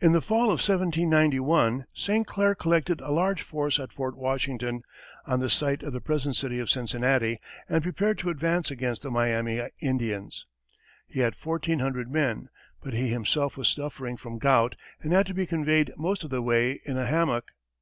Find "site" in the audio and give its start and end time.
5.50-5.82